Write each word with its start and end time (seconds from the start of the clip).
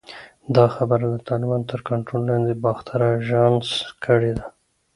دا 0.55 0.65
خبره 0.75 1.05
د 1.09 1.15
طالبانو 1.29 1.69
تر 1.71 1.79
کنټرول 1.89 2.21
لاندې 2.29 2.53
باختر 2.65 2.99
اژانس 3.17 3.67
کړې 4.05 4.31
ده 4.37 4.45